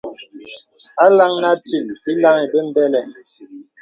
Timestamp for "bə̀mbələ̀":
2.51-3.05